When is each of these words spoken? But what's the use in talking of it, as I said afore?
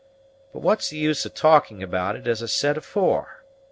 But 0.51 0.63
what's 0.63 0.89
the 0.89 0.97
use 0.97 1.27
in 1.27 1.31
talking 1.33 1.83
of 1.83 1.93
it, 1.93 2.25
as 2.25 2.41
I 2.41 2.47
said 2.47 2.75
afore? 2.75 3.43